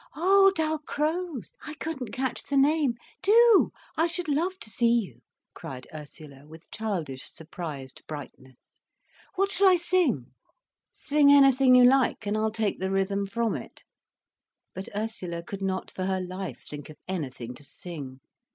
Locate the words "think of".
16.67-16.97